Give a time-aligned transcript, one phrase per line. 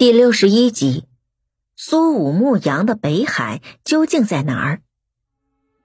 [0.00, 1.04] 第六十一集，
[1.76, 4.80] 苏武牧羊的北海究竟在哪儿？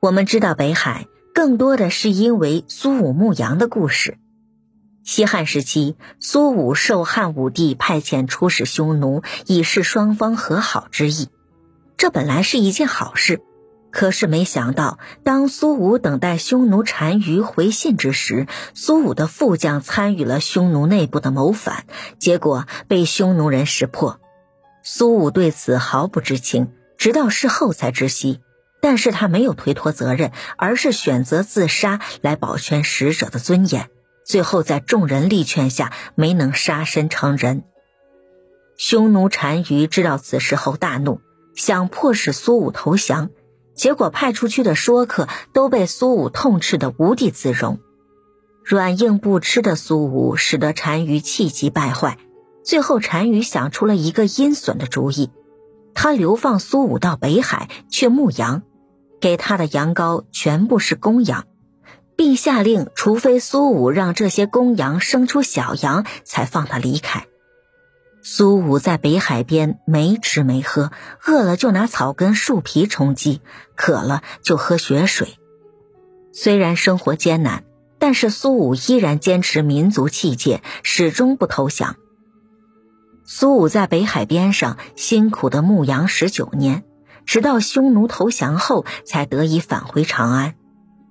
[0.00, 4.18] 我们知道北海，更多的是因为苏武牧羊的故事。
[5.04, 11.28] 西汉时期，苏武受汉武帝派遣出使匈奴，以示双方和好之意。
[11.96, 13.40] 这本来是一件好事，
[13.90, 21.84] 可是没想到，当苏武等待匈奴单于回信之时，苏武的副将参与了匈奴内部的谋反，
[22.18, 24.20] 结果被匈奴人识破。
[24.82, 28.40] 苏武对此毫不知情，直到事后才知悉。
[28.82, 33.90] 但是他没有推脱责任，而是选择自杀来保全使者的尊严。
[34.24, 37.64] 最后在众人力劝下，没能杀身成仁。
[38.78, 41.20] 匈奴单于知道此事后大怒。
[41.54, 43.28] 想迫使苏武投降，
[43.80, 47.78] 结果派出去的说客都被苏武痛斥得无地自容。
[48.62, 52.18] 软硬不吃的苏武使得单于气急败坏。
[52.62, 55.30] 最后，单于想出了一个阴损的主意，
[55.94, 58.64] 他流放苏武到北海去牧羊，
[59.18, 61.46] 给他的羊羔全部是公羊，
[62.16, 67.24] 并下令，除非苏武让这些公羊生出小羊，才放他离开。
[68.22, 70.90] 苏武在北海边没吃没喝，
[71.26, 73.40] 饿了就拿草根、树皮充饥，
[73.74, 75.38] 渴了就喝雪水。
[76.32, 77.64] 虽然生活艰难，
[77.98, 81.96] 但是苏武依然坚持民族气节，始终不投降。
[83.24, 86.84] 苏武在北海边上辛苦的牧羊十九年，
[87.24, 90.54] 直到匈奴投降后，才得以返回长安。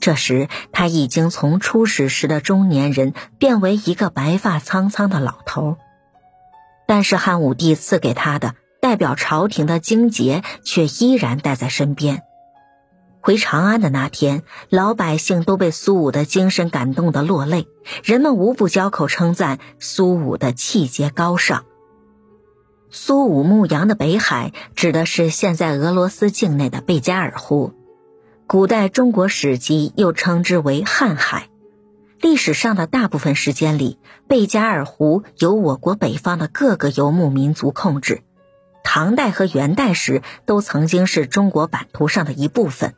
[0.00, 5.76] 这时他已经从初始时的中年人变为一个白发苍苍的老头。
[6.90, 12.24] 但是汉武帝赐给他的代表朝廷的荆节却依然带在身边。
[13.20, 17.68] 回长安的那天，老百姓都被苏武的精神感动得落泪，
[18.02, 21.64] 人们无不交口称赞苏武的气节高尚。
[22.90, 27.72] 苏武牧羊的北海，指的是现在俄罗斯境内的贝加尔湖，
[28.48, 31.49] 古代中国史籍又称之为瀚海。
[32.20, 33.98] 历史上的大部分时间里，
[34.28, 38.22] 贝加尔湖由我国北方的各个游牧民族控制。
[38.84, 42.94] 唐代和元代时，都曾经是中国版图上的一部分。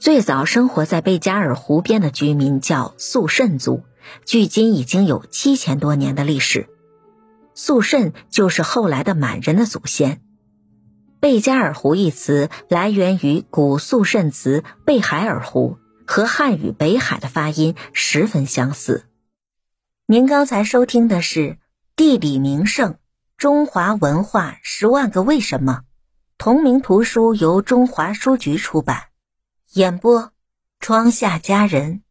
[0.00, 3.84] 最早生活在贝加尔湖边的居民叫肃慎族，
[4.24, 6.68] 距今已经有七千多年的历史。
[7.54, 10.20] 肃慎就是后来的满人的祖先。
[11.20, 15.78] 贝加尔湖一词来源于古肃慎词“贝海尔湖”。
[16.10, 19.06] 和汉语“北海”的发音十分相似。
[20.06, 21.38] 您刚才收听的是
[21.94, 22.98] 《地理名胜：
[23.36, 25.82] 中华文化十万个为什么》，
[26.36, 29.10] 同名图书由中华书局出版，
[29.74, 30.32] 演播：
[30.80, 32.02] 窗下佳人。